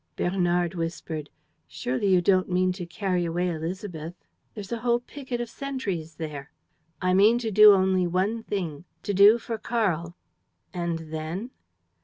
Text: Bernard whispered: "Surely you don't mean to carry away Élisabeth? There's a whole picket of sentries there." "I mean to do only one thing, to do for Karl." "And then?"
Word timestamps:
Bernard 0.15 0.73
whispered: 0.73 1.29
"Surely 1.67 2.07
you 2.07 2.21
don't 2.23 2.49
mean 2.49 2.71
to 2.71 2.87
carry 2.87 3.23
away 3.23 3.45
Élisabeth? 3.49 4.15
There's 4.55 4.71
a 4.71 4.79
whole 4.79 4.99
picket 5.01 5.39
of 5.39 5.47
sentries 5.47 6.15
there." 6.15 6.49
"I 7.03 7.13
mean 7.13 7.37
to 7.37 7.51
do 7.51 7.73
only 7.75 8.07
one 8.07 8.41
thing, 8.41 8.85
to 9.03 9.13
do 9.13 9.37
for 9.37 9.59
Karl." 9.59 10.15
"And 10.73 11.13
then?" 11.13 11.51